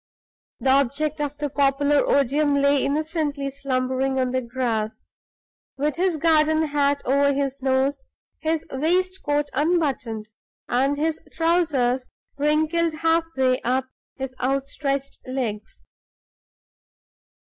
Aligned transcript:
The 0.59 0.71
object 0.71 1.21
of 1.21 1.37
the 1.37 1.47
popular 1.51 2.03
odium 2.03 2.55
lay 2.55 2.83
innocently 2.83 3.51
slumbering 3.51 4.17
on 4.19 4.31
the 4.31 4.41
grass, 4.41 5.07
with 5.77 5.95
his 5.97 6.17
garden 6.17 6.63
hat 6.69 7.03
over 7.05 7.31
his 7.33 7.61
nose, 7.61 8.07
his 8.39 8.65
waistcoat 8.71 9.47
unbuttoned, 9.53 10.31
and 10.67 10.97
his 10.97 11.19
trousers 11.31 12.07
wrinkled 12.39 12.93
half 12.95 13.25
way 13.37 13.61
up 13.61 13.89
his 14.17 14.33
outstretched 14.41 15.19
legs. 15.27 15.83